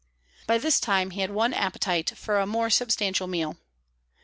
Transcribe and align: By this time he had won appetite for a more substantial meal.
By 0.47 0.57
this 0.57 0.79
time 0.79 1.11
he 1.11 1.21
had 1.21 1.29
won 1.29 1.53
appetite 1.53 2.17
for 2.17 2.39
a 2.39 2.47
more 2.47 2.71
substantial 2.71 3.27
meal. 3.27 3.57